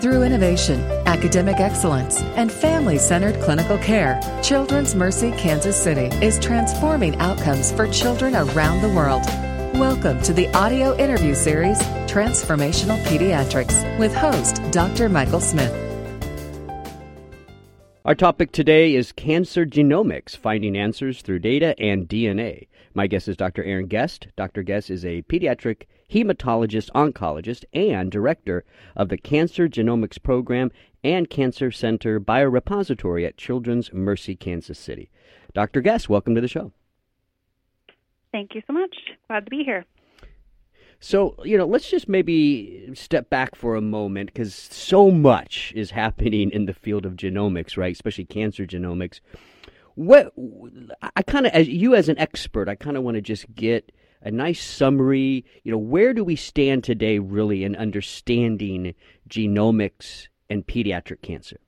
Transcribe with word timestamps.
Through 0.00 0.22
innovation, 0.22 0.80
academic 1.04 1.60
excellence, 1.60 2.22
and 2.34 2.50
family 2.50 2.96
centered 2.96 3.38
clinical 3.42 3.76
care, 3.76 4.18
Children's 4.42 4.94
Mercy 4.94 5.30
Kansas 5.32 5.76
City 5.76 6.06
is 6.24 6.38
transforming 6.38 7.16
outcomes 7.16 7.70
for 7.70 7.86
children 7.86 8.34
around 8.34 8.80
the 8.80 8.88
world. 8.88 9.26
Welcome 9.78 10.22
to 10.22 10.32
the 10.32 10.48
audio 10.54 10.96
interview 10.96 11.34
series, 11.34 11.78
Transformational 12.08 12.98
Pediatrics, 13.04 13.98
with 13.98 14.14
host 14.14 14.62
Dr. 14.70 15.10
Michael 15.10 15.38
Smith. 15.38 15.70
Our 18.06 18.14
topic 18.14 18.52
today 18.52 18.94
is 18.94 19.12
cancer 19.12 19.66
genomics, 19.66 20.34
finding 20.34 20.78
answers 20.78 21.20
through 21.20 21.40
data 21.40 21.78
and 21.78 22.08
DNA. 22.08 22.68
My 22.94 23.06
guest 23.06 23.28
is 23.28 23.36
Dr. 23.36 23.62
Erin 23.62 23.86
Guest. 23.86 24.28
Dr. 24.34 24.62
Guest 24.62 24.88
is 24.88 25.04
a 25.04 25.20
pediatric 25.24 25.82
hematologist 26.12 26.90
oncologist 26.94 27.64
and 27.72 28.10
director 28.10 28.64
of 28.96 29.08
the 29.08 29.18
Cancer 29.18 29.68
Genomics 29.68 30.22
Program 30.22 30.70
and 31.02 31.30
Cancer 31.30 31.70
Center 31.70 32.20
Biorepository 32.20 33.26
at 33.26 33.36
Children's 33.36 33.92
Mercy 33.92 34.36
Kansas 34.36 34.78
City. 34.78 35.10
Dr. 35.54 35.80
Guest, 35.80 36.08
welcome 36.08 36.34
to 36.34 36.40
the 36.40 36.48
show. 36.48 36.72
Thank 38.32 38.54
you 38.54 38.62
so 38.66 38.72
much. 38.72 38.94
Glad 39.28 39.44
to 39.46 39.50
be 39.50 39.64
here. 39.64 39.84
So, 41.00 41.34
you 41.44 41.56
know, 41.56 41.64
let's 41.64 41.90
just 41.90 42.08
maybe 42.08 42.90
step 42.94 43.30
back 43.30 43.54
for 43.54 43.74
a 43.74 43.80
moment 43.80 44.32
because 44.32 44.54
so 44.54 45.10
much 45.10 45.72
is 45.74 45.92
happening 45.92 46.50
in 46.50 46.66
the 46.66 46.74
field 46.74 47.06
of 47.06 47.14
genomics, 47.14 47.78
right? 47.78 47.92
Especially 47.92 48.26
cancer 48.26 48.66
genomics. 48.66 49.20
What 49.94 50.32
I 51.16 51.22
kind 51.22 51.46
of, 51.46 51.52
as 51.52 51.68
you 51.68 51.94
as 51.94 52.10
an 52.10 52.18
expert, 52.18 52.68
I 52.68 52.74
kind 52.74 52.98
of 52.98 53.02
want 53.02 53.14
to 53.14 53.22
just 53.22 53.54
get 53.54 53.90
a 54.22 54.30
nice 54.30 54.62
summary. 54.62 55.44
You 55.62 55.72
know, 55.72 55.78
where 55.78 56.12
do 56.12 56.24
we 56.24 56.36
stand 56.36 56.84
today, 56.84 57.18
really, 57.18 57.64
in 57.64 57.76
understanding 57.76 58.94
genomics 59.28 60.28
and 60.48 60.66
pediatric 60.66 61.22
cancer? 61.22 61.58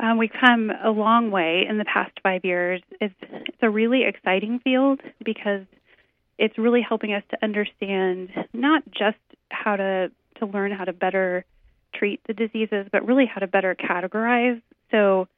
Um, 0.00 0.16
we've 0.16 0.32
come 0.32 0.70
a 0.82 0.90
long 0.90 1.30
way 1.30 1.66
in 1.68 1.76
the 1.76 1.84
past 1.84 2.12
five 2.22 2.44
years. 2.44 2.80
It's, 3.00 3.14
it's 3.20 3.58
a 3.60 3.68
really 3.68 4.04
exciting 4.04 4.60
field 4.60 5.00
because 5.22 5.66
it's 6.38 6.56
really 6.56 6.80
helping 6.80 7.12
us 7.12 7.22
to 7.30 7.44
understand 7.44 8.30
not 8.54 8.82
just 8.90 9.18
how 9.50 9.76
to 9.76 10.10
to 10.38 10.46
learn 10.46 10.72
how 10.72 10.84
to 10.84 10.92
better 10.94 11.44
treat 11.94 12.20
the 12.26 12.32
diseases, 12.32 12.86
but 12.90 13.06
really 13.06 13.26
how 13.26 13.40
to 13.40 13.46
better 13.46 13.74
categorize. 13.74 14.62
So 14.90 15.28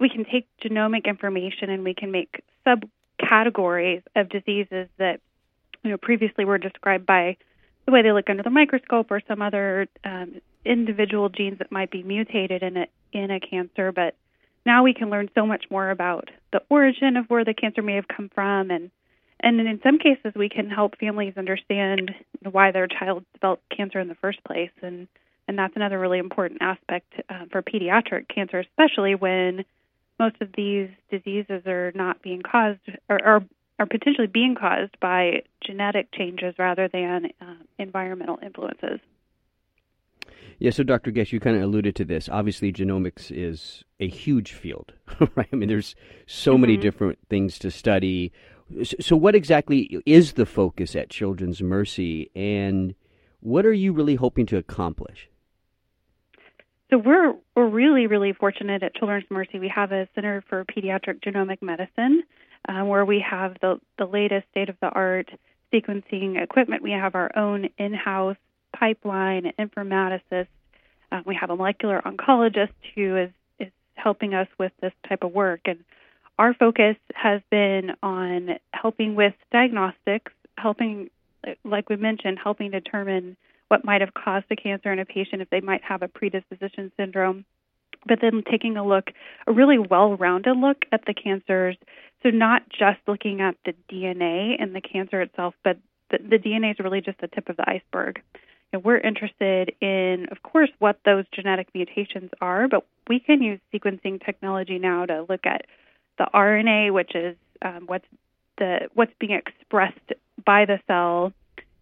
we 0.00 0.08
can 0.08 0.24
take 0.24 0.48
genomic 0.62 1.04
information 1.04 1.70
and 1.70 1.84
we 1.84 1.94
can 1.94 2.10
make 2.10 2.42
subcategories 3.22 4.02
of 4.16 4.28
diseases 4.28 4.88
that 4.98 5.20
you 5.82 5.90
know 5.90 5.96
previously 5.96 6.44
were 6.44 6.58
described 6.58 7.06
by 7.06 7.36
the 7.86 7.92
way 7.92 8.02
they 8.02 8.12
look 8.12 8.30
under 8.30 8.42
the 8.42 8.50
microscope 8.50 9.10
or 9.10 9.20
some 9.26 9.42
other 9.42 9.88
um, 10.04 10.40
individual 10.64 11.28
genes 11.28 11.58
that 11.58 11.72
might 11.72 11.90
be 11.90 12.02
mutated 12.02 12.62
in 12.62 12.76
a 12.76 12.86
in 13.12 13.30
a 13.30 13.40
cancer. 13.40 13.92
But 13.92 14.14
now 14.64 14.82
we 14.82 14.94
can 14.94 15.10
learn 15.10 15.30
so 15.34 15.46
much 15.46 15.64
more 15.70 15.90
about 15.90 16.30
the 16.52 16.62
origin 16.68 17.16
of 17.16 17.26
where 17.26 17.44
the 17.44 17.54
cancer 17.54 17.82
may 17.82 17.96
have 17.96 18.08
come 18.08 18.30
from 18.34 18.70
and 18.70 18.90
and 19.40 19.60
in 19.60 19.80
some 19.82 19.98
cases 19.98 20.32
we 20.36 20.48
can 20.48 20.70
help 20.70 20.98
families 20.98 21.34
understand 21.36 22.12
why 22.50 22.70
their 22.70 22.86
child 22.86 23.24
developed 23.34 23.64
cancer 23.76 23.98
in 23.98 24.08
the 24.08 24.14
first 24.16 24.42
place 24.44 24.70
and 24.82 25.08
and 25.48 25.58
that's 25.58 25.74
another 25.74 25.98
really 25.98 26.18
important 26.18 26.62
aspect 26.62 27.12
uh, 27.28 27.44
for 27.50 27.62
pediatric 27.62 28.28
cancer 28.32 28.60
especially 28.60 29.14
when 29.14 29.64
most 30.18 30.36
of 30.40 30.48
these 30.56 30.88
diseases 31.10 31.66
are 31.66 31.92
not 31.94 32.22
being 32.22 32.42
caused 32.42 32.80
or 33.08 33.22
are, 33.24 33.44
are 33.78 33.86
potentially 33.86 34.26
being 34.26 34.54
caused 34.54 34.98
by 35.00 35.42
genetic 35.64 36.08
changes 36.12 36.54
rather 36.58 36.88
than 36.88 37.26
uh, 37.40 37.54
environmental 37.78 38.38
influences 38.42 39.00
yeah, 40.62 40.70
so 40.70 40.84
Dr. 40.84 41.10
Guest, 41.10 41.32
you 41.32 41.40
kind 41.40 41.56
of 41.56 41.62
alluded 41.62 41.96
to 41.96 42.04
this. 42.04 42.28
Obviously, 42.28 42.72
genomics 42.72 43.32
is 43.36 43.82
a 43.98 44.06
huge 44.06 44.52
field, 44.52 44.92
right? 45.34 45.48
I 45.52 45.56
mean, 45.56 45.68
there's 45.68 45.96
so 46.26 46.52
mm-hmm. 46.52 46.60
many 46.60 46.76
different 46.76 47.18
things 47.28 47.58
to 47.60 47.70
study. 47.72 48.30
So, 49.00 49.16
what 49.16 49.34
exactly 49.34 50.00
is 50.06 50.34
the 50.34 50.46
focus 50.46 50.94
at 50.94 51.10
Children's 51.10 51.60
Mercy, 51.60 52.30
and 52.36 52.94
what 53.40 53.66
are 53.66 53.72
you 53.72 53.92
really 53.92 54.14
hoping 54.14 54.46
to 54.46 54.56
accomplish? 54.56 55.28
So 56.92 56.98
we're 56.98 57.34
we're 57.56 57.68
really 57.68 58.06
really 58.06 58.34
fortunate 58.34 58.82
at 58.82 58.94
Children's 58.94 59.24
Mercy. 59.30 59.58
We 59.58 59.72
have 59.74 59.92
a 59.92 60.06
Center 60.14 60.44
for 60.46 60.62
Pediatric 60.66 61.22
Genomic 61.22 61.62
Medicine, 61.62 62.22
uh, 62.68 62.84
where 62.84 63.06
we 63.06 63.24
have 63.26 63.56
the 63.62 63.80
the 63.96 64.04
latest 64.04 64.46
state 64.50 64.68
of 64.68 64.76
the 64.82 64.88
art 64.88 65.30
sequencing 65.72 66.42
equipment. 66.42 66.82
We 66.82 66.90
have 66.90 67.14
our 67.14 67.30
own 67.34 67.70
in-house 67.78 68.36
pipeline 68.78 69.54
informaticist. 69.58 70.48
Uh, 71.10 71.22
we 71.24 71.34
have 71.34 71.48
a 71.48 71.56
molecular 71.56 72.02
oncologist 72.04 72.74
who 72.94 73.16
is 73.16 73.30
is 73.58 73.72
helping 73.94 74.34
us 74.34 74.48
with 74.58 74.72
this 74.82 74.92
type 75.08 75.24
of 75.24 75.32
work 75.32 75.60
and 75.64 75.82
our 76.38 76.52
focus 76.52 76.96
has 77.14 77.40
been 77.50 77.92
on 78.02 78.58
helping 78.72 79.14
with 79.14 79.34
diagnostics, 79.50 80.32
helping, 80.58 81.08
like 81.64 81.88
we 81.88 81.96
mentioned, 81.96 82.38
helping 82.42 82.70
determine 82.70 83.36
what 83.72 83.86
might 83.86 84.02
have 84.02 84.12
caused 84.12 84.44
the 84.50 84.54
cancer 84.54 84.92
in 84.92 84.98
a 84.98 85.06
patient 85.06 85.40
if 85.40 85.48
they 85.48 85.62
might 85.62 85.82
have 85.82 86.02
a 86.02 86.08
predisposition 86.08 86.92
syndrome, 86.94 87.42
but 88.06 88.18
then 88.20 88.42
taking 88.50 88.76
a 88.76 88.86
look, 88.86 89.12
a 89.46 89.52
really 89.52 89.78
well 89.78 90.14
rounded 90.14 90.58
look 90.58 90.84
at 90.92 91.06
the 91.06 91.14
cancers. 91.14 91.78
So, 92.22 92.28
not 92.28 92.68
just 92.68 92.98
looking 93.08 93.40
at 93.40 93.56
the 93.64 93.74
DNA 93.90 94.56
and 94.60 94.74
the 94.74 94.82
cancer 94.82 95.22
itself, 95.22 95.54
but 95.64 95.78
the, 96.10 96.18
the 96.18 96.36
DNA 96.36 96.72
is 96.72 96.80
really 96.80 97.00
just 97.00 97.18
the 97.22 97.28
tip 97.28 97.48
of 97.48 97.56
the 97.56 97.64
iceberg. 97.66 98.20
And 98.74 98.84
we're 98.84 98.98
interested 98.98 99.74
in, 99.80 100.26
of 100.30 100.42
course, 100.42 100.70
what 100.78 100.98
those 101.06 101.24
genetic 101.32 101.68
mutations 101.74 102.30
are, 102.42 102.68
but 102.68 102.84
we 103.08 103.20
can 103.20 103.42
use 103.42 103.58
sequencing 103.72 104.22
technology 104.22 104.78
now 104.78 105.06
to 105.06 105.24
look 105.26 105.46
at 105.46 105.62
the 106.18 106.26
RNA, 106.34 106.92
which 106.92 107.14
is 107.14 107.36
um, 107.62 107.84
what's 107.86 108.04
the 108.58 108.90
what's 108.92 109.12
being 109.18 109.32
expressed 109.32 110.12
by 110.44 110.66
the 110.66 110.78
cell, 110.86 111.32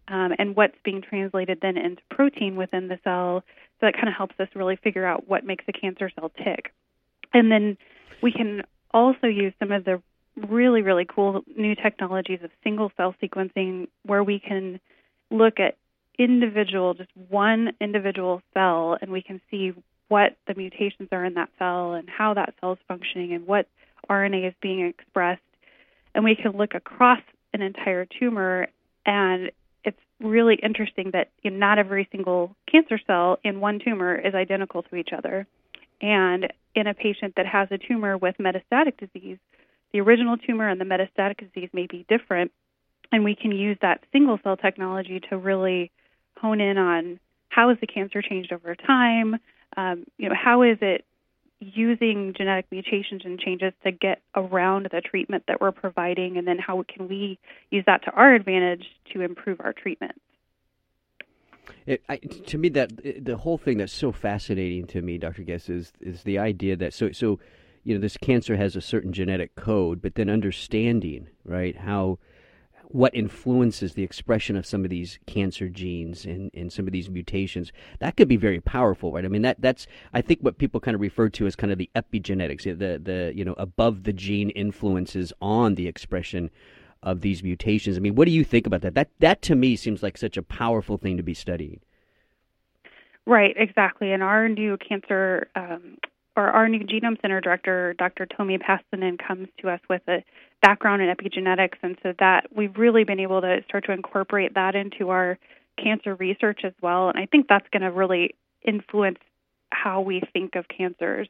um, 0.07 0.33
and 0.37 0.55
what's 0.55 0.75
being 0.83 1.01
translated 1.01 1.59
then 1.61 1.77
into 1.77 2.01
protein 2.09 2.55
within 2.55 2.87
the 2.87 2.99
cell. 3.03 3.43
So 3.79 3.87
that 3.87 3.93
kind 3.93 4.07
of 4.07 4.13
helps 4.15 4.35
us 4.39 4.47
really 4.55 4.75
figure 4.75 5.05
out 5.05 5.27
what 5.27 5.45
makes 5.45 5.65
a 5.67 5.71
cancer 5.71 6.11
cell 6.13 6.31
tick. 6.43 6.73
And 7.33 7.51
then 7.51 7.77
we 8.21 8.31
can 8.31 8.63
also 8.91 9.27
use 9.27 9.53
some 9.59 9.71
of 9.71 9.85
the 9.85 10.01
really 10.47 10.81
really 10.81 11.05
cool 11.05 11.41
new 11.57 11.75
technologies 11.75 12.39
of 12.43 12.51
single 12.63 12.91
cell 12.97 13.15
sequencing, 13.21 13.87
where 14.05 14.23
we 14.23 14.39
can 14.39 14.79
look 15.29 15.59
at 15.59 15.77
individual, 16.17 16.93
just 16.93 17.09
one 17.29 17.71
individual 17.79 18.41
cell, 18.53 18.97
and 19.01 19.11
we 19.11 19.21
can 19.21 19.41
see 19.49 19.73
what 20.07 20.35
the 20.45 20.53
mutations 20.55 21.07
are 21.11 21.23
in 21.23 21.35
that 21.35 21.49
cell 21.57 21.93
and 21.93 22.09
how 22.09 22.33
that 22.33 22.53
cell 22.59 22.73
is 22.73 22.79
functioning 22.87 23.33
and 23.33 23.47
what 23.47 23.67
RNA 24.09 24.49
is 24.49 24.53
being 24.61 24.85
expressed. 24.85 25.41
And 26.13 26.23
we 26.23 26.35
can 26.35 26.51
look 26.57 26.75
across 26.75 27.21
an 27.53 27.61
entire 27.61 28.05
tumor, 28.05 28.67
and 29.05 29.51
really 30.21 30.55
interesting 30.55 31.11
that 31.13 31.29
not 31.43 31.79
every 31.79 32.07
single 32.11 32.55
cancer 32.71 32.99
cell 33.05 33.39
in 33.43 33.59
one 33.59 33.79
tumor 33.83 34.15
is 34.15 34.33
identical 34.33 34.83
to 34.83 34.95
each 34.95 35.09
other. 35.15 35.47
And 36.01 36.51
in 36.75 36.87
a 36.87 36.93
patient 36.93 37.33
that 37.37 37.45
has 37.45 37.67
a 37.71 37.77
tumor 37.77 38.17
with 38.17 38.35
metastatic 38.37 38.97
disease, 38.97 39.37
the 39.93 39.99
original 39.99 40.37
tumor 40.37 40.67
and 40.67 40.79
the 40.79 40.85
metastatic 40.85 41.37
disease 41.39 41.69
may 41.73 41.85
be 41.85 42.05
different, 42.07 42.51
and 43.11 43.23
we 43.23 43.35
can 43.35 43.51
use 43.51 43.77
that 43.81 44.03
single 44.11 44.39
cell 44.43 44.57
technology 44.57 45.19
to 45.29 45.37
really 45.37 45.91
hone 46.37 46.61
in 46.61 46.77
on 46.77 47.19
how 47.49 47.69
has 47.69 47.77
the 47.81 47.87
cancer 47.87 48.21
changed 48.21 48.53
over 48.53 48.75
time, 48.75 49.35
um, 49.75 50.05
you 50.17 50.29
know, 50.29 50.35
how 50.35 50.63
is 50.63 50.77
it 50.81 51.05
using 51.61 52.33
genetic 52.35 52.65
mutations 52.71 53.21
and 53.23 53.39
changes 53.39 53.71
to 53.83 53.91
get 53.91 54.21
around 54.35 54.89
the 54.91 54.99
treatment 54.99 55.43
that 55.47 55.61
we're 55.61 55.71
providing, 55.71 56.37
and 56.37 56.47
then 56.47 56.57
how 56.57 56.83
can 56.83 57.07
we 57.07 57.39
use 57.69 57.83
that 57.85 58.03
to 58.03 58.11
our 58.11 58.33
advantage 58.33 58.85
to 59.13 59.21
improve 59.21 59.61
our 59.61 59.71
treatment? 59.71 60.13
It, 61.85 62.03
I, 62.09 62.17
to 62.17 62.57
me, 62.57 62.69
that 62.69 63.23
the 63.23 63.37
whole 63.37 63.57
thing 63.57 63.77
that's 63.77 63.93
so 63.93 64.11
fascinating 64.11 64.87
to 64.87 65.01
me, 65.01 65.17
Dr. 65.17 65.43
Guest, 65.43 65.69
is 65.69 65.93
is 66.01 66.23
the 66.23 66.39
idea 66.39 66.75
that 66.75 66.93
so 66.93 67.11
so, 67.11 67.39
you 67.83 67.93
know, 67.93 68.01
this 68.01 68.17
cancer 68.17 68.57
has 68.57 68.75
a 68.75 68.81
certain 68.81 69.13
genetic 69.13 69.55
code, 69.55 70.01
but 70.01 70.15
then 70.15 70.29
understanding 70.29 71.27
right 71.45 71.77
how 71.77 72.17
what 72.93 73.13
influences 73.15 73.93
the 73.93 74.03
expression 74.03 74.55
of 74.55 74.65
some 74.65 74.83
of 74.83 74.89
these 74.89 75.19
cancer 75.25 75.69
genes 75.69 76.25
and, 76.25 76.51
and 76.53 76.71
some 76.71 76.87
of 76.87 76.93
these 76.93 77.09
mutations 77.09 77.71
that 77.99 78.17
could 78.17 78.27
be 78.27 78.37
very 78.37 78.59
powerful 78.59 79.11
right? 79.11 79.25
I 79.25 79.27
mean 79.27 79.41
that 79.43 79.61
that's 79.61 79.87
i 80.13 80.21
think 80.21 80.41
what 80.41 80.57
people 80.57 80.79
kind 80.79 80.95
of 80.95 81.01
refer 81.01 81.29
to 81.29 81.47
as 81.47 81.55
kind 81.55 81.71
of 81.71 81.77
the 81.77 81.89
epigenetics 81.95 82.63
the 82.63 82.99
the 82.99 83.31
you 83.35 83.45
know 83.45 83.55
above 83.57 84.03
the 84.03 84.13
gene 84.13 84.49
influences 84.51 85.33
on 85.41 85.75
the 85.75 85.87
expression 85.87 86.49
of 87.03 87.21
these 87.21 87.41
mutations. 87.41 87.97
I 87.97 87.99
mean 87.99 88.15
what 88.15 88.25
do 88.25 88.31
you 88.31 88.43
think 88.43 88.67
about 88.67 88.81
that? 88.81 88.95
That 88.95 89.09
that 89.19 89.41
to 89.43 89.55
me 89.55 89.75
seems 89.75 90.03
like 90.03 90.17
such 90.17 90.37
a 90.37 90.43
powerful 90.43 90.97
thing 90.97 91.17
to 91.17 91.23
be 91.23 91.33
studying 91.33 91.79
right 93.25 93.55
exactly. 93.57 94.11
And 94.11 94.23
our 94.23 94.49
new 94.49 94.77
cancer 94.77 95.47
um, 95.55 95.97
or 96.35 96.47
our 96.47 96.67
new 96.69 96.79
genome 96.79 97.21
center 97.21 97.41
director 97.41 97.93
dr 97.97 98.25
tomi 98.37 98.57
Pastinen 98.57 99.17
comes 99.17 99.47
to 99.59 99.69
us 99.69 99.79
with 99.89 100.01
a 100.07 100.23
background 100.61 101.01
in 101.01 101.13
epigenetics, 101.13 101.77
and 101.81 101.97
so 102.03 102.13
that 102.19 102.47
we've 102.55 102.77
really 102.77 103.03
been 103.03 103.19
able 103.19 103.41
to 103.41 103.63
start 103.67 103.85
to 103.85 103.91
incorporate 103.91 104.53
that 104.55 104.75
into 104.75 105.09
our 105.09 105.37
cancer 105.81 106.15
research 106.15 106.61
as 106.63 106.73
well. 106.81 107.09
And 107.09 107.17
I 107.17 107.25
think 107.25 107.47
that's 107.47 107.67
going 107.71 107.81
to 107.81 107.91
really 107.91 108.35
influence 108.63 109.19
how 109.71 110.01
we 110.01 110.21
think 110.33 110.55
of 110.55 110.65
cancers. 110.67 111.27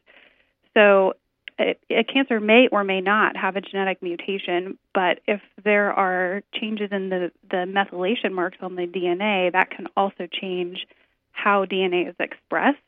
So, 0.73 1.13
a, 1.59 1.75
cancer 2.11 2.39
may 2.39 2.67
or 2.71 2.83
may 2.83 3.01
not 3.01 3.37
have 3.37 3.55
a 3.55 3.61
genetic 3.61 4.01
mutation, 4.01 4.79
but 4.93 5.19
if 5.27 5.41
there 5.63 5.91
are 5.93 6.41
changes 6.53 6.89
in 6.91 7.09
the, 7.09 7.31
the 7.49 7.65
methylation 7.67 8.31
marks 8.31 8.57
on 8.61 8.75
the 8.75 8.87
DNA, 8.87 9.51
that 9.51 9.69
can 9.69 9.87
also 9.95 10.27
change 10.31 10.87
how 11.31 11.65
DNA 11.65 12.09
is 12.09 12.15
expressed. 12.19 12.79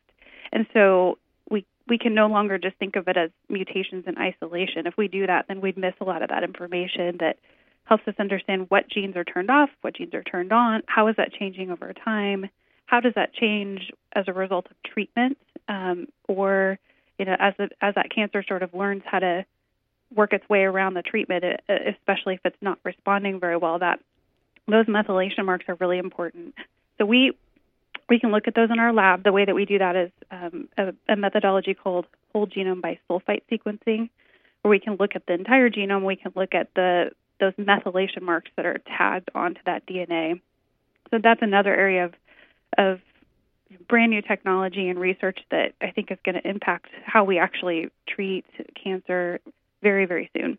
And 0.51 0.65
so 0.73 1.17
we 1.87 1.97
can 1.97 2.13
no 2.13 2.27
longer 2.27 2.57
just 2.57 2.77
think 2.77 2.95
of 2.95 3.07
it 3.07 3.17
as 3.17 3.29
mutations 3.49 4.05
in 4.07 4.17
isolation. 4.17 4.87
If 4.87 4.95
we 4.97 5.07
do 5.07 5.27
that, 5.27 5.45
then 5.47 5.61
we'd 5.61 5.77
miss 5.77 5.93
a 5.99 6.05
lot 6.05 6.21
of 6.21 6.29
that 6.29 6.43
information 6.43 7.17
that 7.19 7.37
helps 7.85 8.07
us 8.07 8.15
understand 8.19 8.69
what 8.69 8.89
genes 8.89 9.15
are 9.17 9.25
turned 9.25 9.49
off, 9.49 9.69
what 9.81 9.95
genes 9.95 10.13
are 10.13 10.23
turned 10.23 10.53
on, 10.53 10.83
how 10.87 11.07
is 11.07 11.15
that 11.17 11.33
changing 11.33 11.69
over 11.71 11.93
time, 11.93 12.49
how 12.85 12.99
does 12.99 13.13
that 13.15 13.33
change 13.33 13.91
as 14.13 14.25
a 14.27 14.33
result 14.33 14.67
of 14.67 14.91
treatment, 14.91 15.37
um, 15.67 16.07
or 16.27 16.79
you 17.19 17.25
know, 17.25 17.35
as 17.39 17.53
as 17.81 17.95
that 17.95 18.09
cancer 18.13 18.43
sort 18.47 18.63
of 18.63 18.73
learns 18.73 19.03
how 19.05 19.19
to 19.19 19.45
work 20.15 20.33
its 20.33 20.47
way 20.49 20.63
around 20.63 20.93
the 20.93 21.01
treatment, 21.01 21.43
especially 21.67 22.35
if 22.35 22.39
it's 22.45 22.61
not 22.61 22.79
responding 22.83 23.39
very 23.39 23.57
well. 23.57 23.79
That 23.79 23.99
those 24.67 24.85
methylation 24.85 25.45
marks 25.45 25.65
are 25.67 25.75
really 25.75 25.97
important. 25.97 26.55
So 26.97 27.05
we 27.05 27.33
we 28.09 28.19
can 28.19 28.31
look 28.31 28.47
at 28.47 28.55
those 28.55 28.69
in 28.71 28.79
our 28.79 28.93
lab. 28.93 29.23
The 29.23 29.31
way 29.31 29.45
that 29.45 29.55
we 29.55 29.65
do 29.65 29.79
that 29.79 29.95
is 29.95 30.11
um, 30.31 30.67
a, 30.77 30.93
a 31.09 31.15
methodology 31.15 31.73
called 31.73 32.05
whole 32.31 32.47
genome 32.47 32.81
bisulfite 32.81 33.43
sequencing, 33.51 34.09
where 34.61 34.69
we 34.69 34.79
can 34.79 34.97
look 34.99 35.15
at 35.15 35.25
the 35.25 35.33
entire 35.33 35.69
genome. 35.69 36.05
We 36.05 36.15
can 36.15 36.33
look 36.35 36.53
at 36.53 36.69
the 36.75 37.11
those 37.39 37.53
methylation 37.53 38.21
marks 38.21 38.51
that 38.55 38.65
are 38.65 38.79
tagged 38.97 39.29
onto 39.35 39.59
that 39.65 39.85
DNA. 39.85 40.41
So 41.11 41.19
that's 41.21 41.41
another 41.41 41.73
area 41.73 42.05
of 42.05 42.13
of 42.77 42.99
brand 43.87 44.11
new 44.11 44.21
technology 44.21 44.87
and 44.89 44.99
research 44.99 45.39
that 45.51 45.73
I 45.81 45.91
think 45.91 46.11
is 46.11 46.17
going 46.23 46.35
to 46.35 46.47
impact 46.47 46.89
how 47.05 47.23
we 47.23 47.37
actually 47.39 47.89
treat 48.07 48.45
cancer 48.81 49.39
very 49.81 50.05
very 50.05 50.29
soon. 50.35 50.57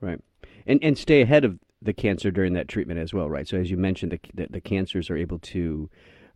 Right, 0.00 0.20
and 0.66 0.82
and 0.82 0.96
stay 0.98 1.22
ahead 1.22 1.44
of 1.44 1.58
the 1.80 1.92
cancer 1.92 2.30
during 2.30 2.54
that 2.54 2.68
treatment 2.68 2.98
as 2.98 3.12
well, 3.12 3.28
right? 3.28 3.46
So 3.46 3.56
as 3.56 3.70
you 3.70 3.76
mentioned, 3.76 4.12
the 4.12 4.20
the, 4.34 4.46
the 4.50 4.60
cancers 4.60 5.10
are 5.10 5.16
able 5.16 5.38
to 5.40 5.90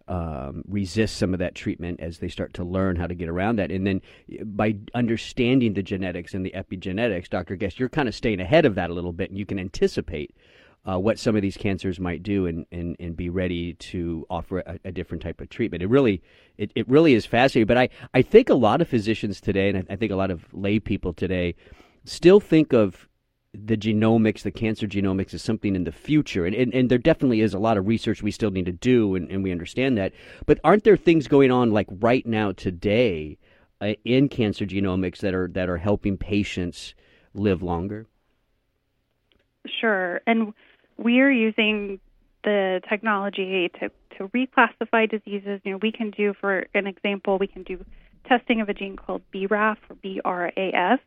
um, 0.08 0.64
resist 0.66 1.16
some 1.16 1.34
of 1.34 1.38
that 1.38 1.54
treatment 1.54 2.00
as 2.00 2.18
they 2.18 2.28
start 2.28 2.54
to 2.54 2.64
learn 2.64 2.96
how 2.96 3.06
to 3.06 3.14
get 3.14 3.28
around 3.28 3.56
that. 3.56 3.70
And 3.70 3.86
then 3.86 4.00
by 4.42 4.76
understanding 4.94 5.74
the 5.74 5.82
genetics 5.82 6.34
and 6.34 6.44
the 6.44 6.52
epigenetics, 6.52 7.28
Dr. 7.28 7.56
Guest, 7.56 7.78
you're 7.78 7.88
kind 7.88 8.08
of 8.08 8.14
staying 8.14 8.40
ahead 8.40 8.64
of 8.64 8.74
that 8.76 8.90
a 8.90 8.94
little 8.94 9.12
bit 9.12 9.30
and 9.30 9.38
you 9.38 9.46
can 9.46 9.58
anticipate 9.58 10.34
uh, 10.88 10.98
what 10.98 11.18
some 11.18 11.36
of 11.36 11.42
these 11.42 11.56
cancers 11.56 12.00
might 12.00 12.22
do 12.22 12.46
and, 12.46 12.64
and, 12.72 12.96
and 12.98 13.16
be 13.16 13.28
ready 13.28 13.74
to 13.74 14.26
offer 14.30 14.60
a, 14.60 14.78
a, 14.86 14.92
different 14.92 15.22
type 15.22 15.40
of 15.40 15.50
treatment. 15.50 15.82
It 15.82 15.88
really 15.88 16.22
it, 16.56 16.70
it 16.74 16.88
really 16.88 17.14
is 17.14 17.26
fascinating. 17.26 17.66
But 17.66 17.76
I, 17.76 17.88
I 18.14 18.22
think 18.22 18.48
a 18.48 18.54
lot 18.54 18.80
of 18.80 18.88
physicians 18.88 19.40
today, 19.40 19.68
and 19.68 19.78
I, 19.78 19.92
I 19.92 19.96
think 19.96 20.12
a 20.12 20.16
lot 20.16 20.30
of 20.30 20.46
lay 20.54 20.78
people 20.78 21.12
today, 21.12 21.56
still 22.04 22.40
think 22.40 22.72
of 22.72 23.07
the 23.54 23.76
genomics, 23.76 24.42
the 24.42 24.50
cancer 24.50 24.86
genomics, 24.86 25.32
is 25.32 25.42
something 25.42 25.74
in 25.74 25.84
the 25.84 25.92
future. 25.92 26.44
And, 26.44 26.54
and, 26.54 26.72
and 26.74 26.90
there 26.90 26.98
definitely 26.98 27.40
is 27.40 27.54
a 27.54 27.58
lot 27.58 27.78
of 27.78 27.86
research 27.86 28.22
we 28.22 28.30
still 28.30 28.50
need 28.50 28.66
to 28.66 28.72
do, 28.72 29.14
and, 29.14 29.30
and 29.30 29.42
we 29.42 29.52
understand 29.52 29.96
that. 29.98 30.12
But 30.46 30.60
aren't 30.64 30.84
there 30.84 30.96
things 30.96 31.28
going 31.28 31.50
on 31.50 31.72
like 31.72 31.86
right 31.90 32.26
now 32.26 32.52
today 32.52 33.38
uh, 33.80 33.94
in 34.04 34.28
cancer 34.28 34.66
genomics 34.66 35.18
that 35.18 35.34
are 35.34 35.48
that 35.48 35.68
are 35.68 35.78
helping 35.78 36.16
patients 36.16 36.94
live 37.34 37.62
longer? 37.62 38.06
Sure, 39.80 40.20
and 40.26 40.52
we 40.96 41.20
are 41.20 41.30
using 41.30 42.00
the 42.44 42.80
technology 42.88 43.70
to 43.80 43.90
to 44.18 44.28
reclassify 44.28 45.08
diseases. 45.08 45.60
You 45.64 45.72
know, 45.72 45.78
we 45.80 45.92
can 45.92 46.10
do, 46.10 46.34
for 46.38 46.66
an 46.74 46.86
example, 46.86 47.38
we 47.38 47.46
can 47.46 47.62
do 47.62 47.84
testing 48.26 48.60
of 48.60 48.68
a 48.68 48.74
gene 48.74 48.96
called 48.96 49.22
BRAF 49.32 49.78
or 49.88 49.96
BRAF 49.96 50.98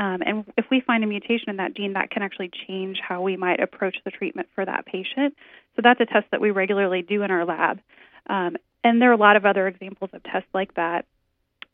um, 0.00 0.22
and 0.24 0.44
if 0.56 0.64
we 0.70 0.80
find 0.80 1.04
a 1.04 1.06
mutation 1.06 1.50
in 1.50 1.56
that 1.58 1.76
gene, 1.76 1.92
that 1.92 2.10
can 2.10 2.22
actually 2.22 2.50
change 2.66 2.98
how 3.06 3.20
we 3.20 3.36
might 3.36 3.60
approach 3.60 3.96
the 4.02 4.10
treatment 4.10 4.48
for 4.54 4.64
that 4.64 4.86
patient. 4.86 5.36
So 5.76 5.82
that's 5.84 6.00
a 6.00 6.06
test 6.06 6.24
that 6.30 6.40
we 6.40 6.50
regularly 6.50 7.02
do 7.02 7.22
in 7.22 7.30
our 7.30 7.44
lab. 7.44 7.80
Um, 8.26 8.56
and 8.82 9.00
there 9.00 9.10
are 9.10 9.14
a 9.14 9.18
lot 9.18 9.36
of 9.36 9.44
other 9.44 9.68
examples 9.68 10.08
of 10.14 10.22
tests 10.22 10.48
like 10.54 10.74
that. 10.76 11.04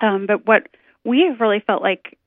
Um, 0.01 0.27
but 0.27 0.45
what 0.45 0.67
we 1.05 1.29
have 1.31 1.41
really 1.41 1.63
felt 1.65 1.83
like 1.83 2.19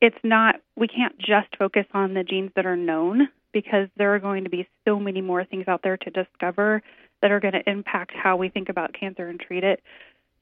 it's 0.00 0.16
not, 0.22 0.60
we 0.76 0.86
can't 0.86 1.18
just 1.18 1.56
focus 1.58 1.86
on 1.92 2.14
the 2.14 2.22
genes 2.22 2.52
that 2.54 2.64
are 2.64 2.76
known 2.76 3.28
because 3.52 3.88
there 3.96 4.14
are 4.14 4.20
going 4.20 4.44
to 4.44 4.50
be 4.50 4.68
so 4.84 5.00
many 5.00 5.20
more 5.20 5.44
things 5.44 5.66
out 5.66 5.80
there 5.82 5.96
to 5.96 6.10
discover 6.10 6.80
that 7.22 7.32
are 7.32 7.40
going 7.40 7.54
to 7.54 7.68
impact 7.68 8.12
how 8.14 8.36
we 8.36 8.50
think 8.50 8.68
about 8.68 8.94
cancer 8.98 9.26
and 9.26 9.40
treat 9.40 9.64
it. 9.64 9.82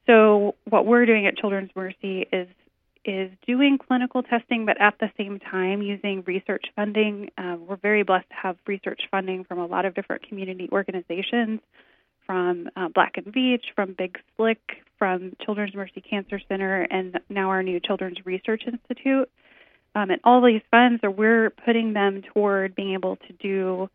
So, 0.05 0.55
what 0.69 0.85
we're 0.85 1.05
doing 1.07 1.25
at 1.25 1.35
Children's 1.35 1.71
Mercy 1.75 2.27
is 2.31 2.47
is 3.05 3.31
doing 3.47 3.77
clinical 3.77 4.23
testing, 4.23 4.65
but 4.65 4.79
at 4.79 4.95
the 4.99 5.09
same 5.17 5.39
time 5.39 5.81
using 5.81 6.23
research 6.27 6.65
funding. 6.75 7.29
Uh, 7.37 7.55
we're 7.59 7.77
very 7.77 8.03
blessed 8.03 8.29
to 8.29 8.35
have 8.35 8.57
research 8.67 9.01
funding 9.09 9.43
from 9.43 9.59
a 9.59 9.65
lot 9.65 9.85
of 9.85 9.95
different 9.95 10.27
community 10.27 10.69
organizations, 10.71 11.59
from 12.25 12.69
uh, 12.75 12.89
Black 12.93 13.13
and 13.15 13.27
Veatch, 13.27 13.73
from 13.75 13.95
Big 13.97 14.19
Slick, 14.35 14.59
from 14.97 15.35
Children's 15.43 15.73
Mercy 15.73 16.01
Cancer 16.01 16.39
Center, 16.47 16.81
and 16.81 17.19
now 17.29 17.49
our 17.49 17.63
new 17.63 17.79
Children's 17.79 18.17
Research 18.25 18.63
Institute. 18.67 19.29
Um, 19.95 20.11
and 20.11 20.21
all 20.23 20.45
these 20.45 20.61
funds 20.69 21.03
are 21.03 21.09
we're 21.09 21.49
putting 21.49 21.93
them 21.93 22.21
toward 22.33 22.75
being 22.75 22.93
able 22.93 23.15
to 23.15 23.33
do 23.33 23.89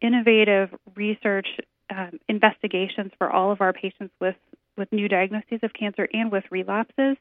innovative 0.00 0.70
research 0.96 1.46
um, 1.90 2.18
investigations 2.28 3.12
for 3.18 3.30
all 3.30 3.52
of 3.52 3.60
our 3.60 3.72
patients 3.72 4.12
with 4.20 4.34
with 4.76 4.92
new 4.92 5.08
diagnoses 5.08 5.60
of 5.62 5.72
cancer 5.72 6.06
and 6.12 6.30
with 6.30 6.44
relapses 6.50 7.16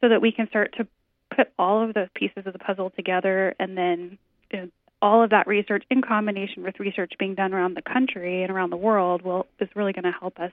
so 0.00 0.08
that 0.08 0.20
we 0.20 0.32
can 0.32 0.48
start 0.48 0.74
to 0.78 0.86
put 1.34 1.48
all 1.58 1.84
of 1.86 1.94
those 1.94 2.08
pieces 2.14 2.44
of 2.46 2.52
the 2.52 2.58
puzzle 2.58 2.90
together 2.90 3.54
and 3.58 3.76
then 3.76 4.18
you 4.52 4.58
know, 4.58 4.68
all 5.02 5.22
of 5.22 5.30
that 5.30 5.46
research 5.46 5.84
in 5.90 6.02
combination 6.02 6.62
with 6.62 6.78
research 6.78 7.12
being 7.18 7.34
done 7.34 7.54
around 7.54 7.76
the 7.76 7.82
country 7.82 8.42
and 8.42 8.50
around 8.50 8.70
the 8.70 8.76
world 8.76 9.22
will 9.22 9.46
is 9.58 9.68
really 9.74 9.92
going 9.92 10.04
to 10.04 10.12
help 10.12 10.38
us 10.38 10.52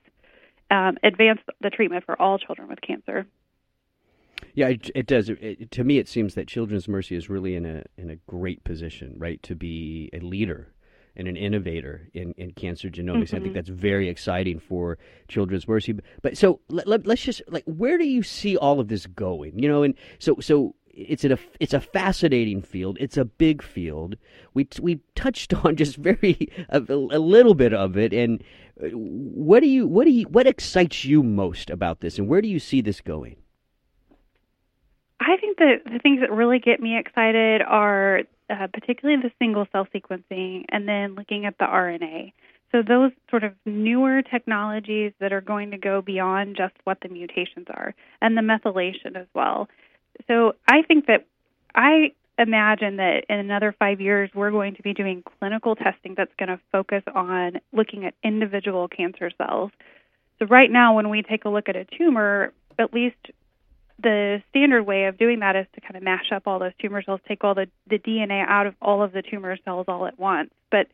um, 0.72 0.98
advance 1.04 1.40
the 1.62 1.70
treatment 1.70 2.06
for 2.06 2.20
all 2.22 2.38
children 2.38 2.68
with 2.68 2.82
cancer. 2.82 3.26
Yeah, 4.54 4.70
it, 4.70 4.90
it 4.96 5.08
does. 5.08 5.30
It, 5.30 5.40
it, 5.42 5.72
to 5.72 5.84
me, 5.84 5.98
it 5.98 6.08
seems 6.08 6.36
that 6.36 6.48
Children's 6.48 6.88
Mercy 6.88 7.16
is 7.16 7.30
really 7.30 7.56
in 7.56 7.66
a 7.66 7.84
in 7.98 8.10
a 8.10 8.16
great 8.28 8.64
position, 8.64 9.16
right, 9.18 9.42
to 9.44 9.56
be 9.56 10.10
a 10.14 10.20
leader 10.20 10.74
and 11.18 11.28
an 11.28 11.36
innovator 11.36 12.10
in, 12.14 12.34
in 12.38 12.52
cancer 12.52 12.90
genomics. 12.90 13.26
Mm-hmm. 13.30 13.36
I 13.36 13.40
think 13.40 13.44
mm-hmm. 13.46 13.54
that's 13.54 13.70
very 13.70 14.08
exciting 14.08 14.60
for 14.60 14.98
Children's 15.28 15.68
Mercy. 15.68 15.92
But, 15.94 16.06
but 16.22 16.38
so 16.38 16.62
let, 16.70 16.88
let, 16.88 17.08
us 17.08 17.20
just 17.20 17.42
like 17.50 17.64
where 17.66 17.98
do 17.98 18.06
you 18.06 18.24
see 18.24 18.56
all 18.56 18.80
of 18.80 18.88
this 18.88 19.08
going? 19.08 19.60
You 19.60 19.68
know, 19.68 19.84
and 19.84 19.96
so 20.20 20.38
so 20.40 20.76
it's 20.94 21.26
a 21.26 21.38
it's 21.60 21.74
a 21.74 21.82
fascinating 21.82 22.62
field. 22.62 22.98
It's 23.00 23.18
a 23.18 23.26
big 23.26 23.64
field. 23.64 24.16
We 24.54 24.68
we 24.80 25.02
touched 25.16 25.54
on 25.66 25.76
just 25.76 25.98
very 25.98 26.50
a, 26.70 26.80
a, 26.80 27.20
little 27.20 27.56
bit 27.56 27.74
of 27.74 27.98
it. 27.98 28.14
And 28.14 28.44
uh, 28.82 28.90
what 28.90 29.62
do 29.62 29.68
you 29.68 29.88
what 29.88 30.06
do 30.06 30.12
you 30.12 30.28
what 30.28 30.48
excites 30.48 31.04
you 31.04 31.24
most 31.24 31.72
about 31.72 32.00
this, 32.02 32.20
and 32.20 32.28
where 32.28 32.42
do 32.42 32.48
you 32.48 32.60
see 32.60 32.82
this 32.82 33.02
going? 33.02 33.38
I 35.20 35.36
think 35.42 35.58
that 35.58 35.82
the 35.86 35.98
things 35.98 36.22
that 36.22 36.32
really 36.32 36.60
get 36.60 36.80
me 36.80 36.98
excited 36.98 37.64
are 37.64 38.22
uh, 38.50 38.68
particularly 38.74 39.22
the 39.22 39.32
single 39.40 39.68
cell 39.72 39.88
sequencing, 39.94 40.66
and 40.70 40.88
then 40.88 41.16
looking 41.16 41.46
at 41.46 41.58
the 41.58 41.66
RNA. 41.66 42.34
So, 42.72 42.82
those 42.86 43.12
sort 43.30 43.44
of 43.44 43.54
newer 43.66 44.22
technologies 44.22 45.14
that 45.20 45.32
are 45.32 45.42
going 45.42 45.72
to 45.72 45.78
go 45.78 46.02
beyond 46.02 46.58
just 46.58 46.74
what 46.84 47.00
the 47.02 47.10
mutations 47.10 47.68
are, 47.70 47.96
and 48.22 48.38
the 48.38 48.42
methylation 48.42 49.16
as 49.16 49.28
well. 49.34 49.70
So, 50.28 50.54
I 50.68 50.82
think 50.82 51.06
that 51.08 51.26
I 51.74 52.12
imagine 52.38 52.98
that 52.98 53.24
in 53.30 53.40
another 53.40 53.74
five 53.78 54.02
years, 54.02 54.30
we're 54.36 54.52
going 54.52 54.76
to 54.76 54.82
be 54.82 54.94
doing 54.94 55.24
clinical 55.40 55.76
testing 55.76 56.14
that's 56.16 56.34
going 56.38 56.50
to 56.50 56.60
focus 56.72 57.04
on 57.14 57.60
looking 57.72 58.06
at 58.06 58.14
individual 58.24 58.88
cancer 58.88 59.32
cells. 59.38 59.72
So, 60.40 60.46
right 60.46 60.70
now, 60.70 60.96
when 60.96 61.10
we 61.10 61.22
take 61.22 61.46
a 61.46 61.50
look 61.50 61.70
at 61.70 61.76
a 61.76 61.86
tumor, 61.98 62.52
at 62.78 62.94
least 62.94 63.16
the 64.02 64.42
standard 64.50 64.84
way 64.84 65.06
of 65.06 65.18
doing 65.18 65.40
that 65.40 65.56
is 65.56 65.66
to 65.76 65.82
kind 65.82 65.96
of 65.96 66.04
mash 66.04 66.32
up 66.32 66.44
all 66.46 66.60
those 66.60 66.74
tumor 66.80 67.02
cells, 67.02 67.20
take 67.28 67.44
all 67.44 67.56
the, 67.56 67.68
the 67.90 67.98
DNA 67.98 68.46
out 68.48 68.68
of 68.68 68.76
all 68.82 69.02
of 69.02 69.12
the 69.12 69.22
tumor 69.22 69.58
cells 69.66 69.86
all 69.88 70.06
at 70.06 70.20
once. 70.20 70.52
But 70.72 70.88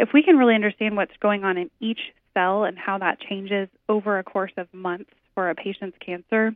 if 0.00 0.10
we 0.14 0.22
can 0.22 0.36
really 0.36 0.54
understand 0.54 0.96
what's 0.96 1.16
going 1.20 1.44
on 1.44 1.58
in 1.58 1.70
each 1.80 2.00
cell 2.34 2.64
and 2.64 2.78
how 2.78 2.98
that 2.98 3.20
changes 3.20 3.68
over 3.88 4.18
a 4.18 4.24
course 4.24 4.52
of 4.56 4.72
months 4.72 5.10
for 5.34 5.50
a 5.50 5.54
patient's 5.54 5.96
cancer, 6.04 6.54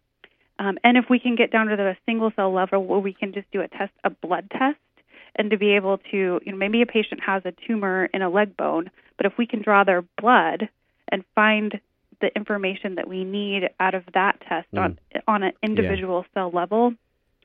um, 0.58 0.78
and 0.84 0.96
if 0.96 1.06
we 1.08 1.18
can 1.18 1.36
get 1.36 1.50
down 1.50 1.68
to 1.68 1.76
the 1.76 1.96
single 2.06 2.32
cell 2.36 2.52
level 2.52 2.84
where 2.84 2.98
we 2.98 3.14
can 3.14 3.32
just 3.32 3.50
do 3.50 3.60
a 3.60 3.68
test, 3.68 3.92
a 4.04 4.10
blood 4.10 4.50
test, 4.50 4.78
and 5.36 5.50
to 5.50 5.56
be 5.56 5.74
able 5.76 5.98
to, 6.10 6.40
you 6.44 6.52
know, 6.52 6.56
maybe 6.56 6.82
a 6.82 6.86
patient 6.86 7.20
has 7.24 7.42
a 7.44 7.52
tumor 7.66 8.06
in 8.12 8.20
a 8.20 8.28
leg 8.28 8.56
bone, 8.56 8.90
but 9.16 9.26
if 9.26 9.32
we 9.38 9.46
can 9.46 9.62
draw 9.62 9.84
their 9.84 10.02
blood 10.20 10.68
and 11.10 11.24
find 11.34 11.80
the 12.20 12.34
information 12.36 12.96
that 12.96 13.08
we 13.08 13.24
need 13.24 13.70
out 13.78 13.94
of 13.94 14.04
that 14.14 14.40
test 14.46 14.68
mm. 14.74 14.82
on 14.82 14.98
on 15.26 15.42
an 15.42 15.52
individual 15.62 16.24
yeah. 16.24 16.42
cell 16.42 16.50
level, 16.50 16.92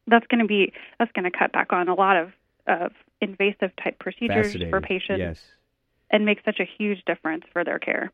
that's 0.07 0.27
going 0.27 0.41
to 0.41 0.47
be 0.47 0.73
that's 0.99 1.11
going 1.13 1.29
to 1.29 1.37
cut 1.37 1.51
back 1.51 1.73
on 1.73 1.87
a 1.87 1.95
lot 1.95 2.17
of 2.17 2.31
of 2.67 2.91
invasive 3.21 3.71
type 3.81 3.99
procedures 3.99 4.55
for 4.69 4.81
patients 4.81 5.19
yes. 5.19 5.41
and 6.11 6.25
make 6.25 6.39
such 6.43 6.59
a 6.59 6.65
huge 6.77 7.03
difference 7.05 7.43
for 7.53 7.63
their 7.63 7.79
care. 7.79 8.11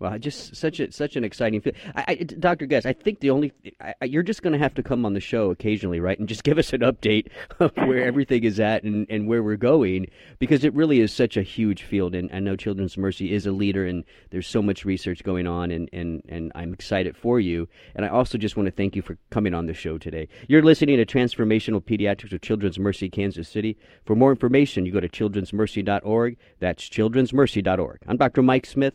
Well, 0.00 0.18
just 0.18 0.56
such 0.56 0.80
a 0.80 0.90
such 0.90 1.16
an 1.16 1.24
exciting 1.24 1.60
field. 1.60 1.76
I, 1.94 2.04
I, 2.08 2.14
Dr. 2.14 2.64
Guest, 2.64 2.86
I 2.86 2.94
think 2.94 3.20
the 3.20 3.28
only 3.28 3.52
I, 3.82 4.06
you're 4.06 4.22
just 4.22 4.42
going 4.42 4.54
to 4.54 4.58
have 4.58 4.72
to 4.74 4.82
come 4.82 5.04
on 5.04 5.12
the 5.12 5.20
show 5.20 5.50
occasionally, 5.50 6.00
right, 6.00 6.18
and 6.18 6.26
just 6.26 6.42
give 6.50 6.56
us 6.56 6.72
an 6.72 6.80
update 6.80 7.28
of 7.58 7.76
where 7.76 8.02
everything 8.02 8.44
is 8.44 8.58
at 8.58 8.82
and, 8.82 9.06
and 9.10 9.28
where 9.28 9.42
we're 9.42 9.56
going, 9.56 10.06
because 10.38 10.64
it 10.64 10.72
really 10.72 11.00
is 11.00 11.12
such 11.12 11.36
a 11.36 11.42
huge 11.42 11.82
field. 11.82 12.14
And 12.14 12.30
I 12.32 12.40
know 12.40 12.56
Children's 12.56 12.96
Mercy 12.96 13.34
is 13.34 13.44
a 13.44 13.52
leader, 13.52 13.84
and 13.84 14.04
there's 14.30 14.46
so 14.46 14.62
much 14.62 14.86
research 14.86 15.22
going 15.22 15.46
on, 15.46 15.70
and 15.70 15.90
and 15.92 16.22
and 16.30 16.50
I'm 16.54 16.72
excited 16.72 17.14
for 17.14 17.38
you. 17.38 17.68
And 17.94 18.06
I 18.06 18.08
also 18.08 18.38
just 18.38 18.56
want 18.56 18.68
to 18.68 18.72
thank 18.72 18.96
you 18.96 19.02
for 19.02 19.18
coming 19.28 19.52
on 19.52 19.66
the 19.66 19.74
show 19.74 19.98
today. 19.98 20.28
You're 20.48 20.62
listening 20.62 20.96
to 20.96 21.04
Transformational 21.04 21.82
Pediatrics 21.82 22.32
of 22.32 22.40
Children's 22.40 22.78
Mercy, 22.78 23.10
Kansas 23.10 23.50
City. 23.50 23.76
For 24.06 24.16
more 24.16 24.30
information, 24.30 24.86
you 24.86 24.92
go 24.92 25.00
to 25.00 25.10
children'smercy.org. 25.10 26.38
That's 26.58 26.88
children'smercy.org. 26.88 27.98
I'm 28.06 28.16
Dr. 28.16 28.40
Mike 28.40 28.64
Smith. 28.64 28.94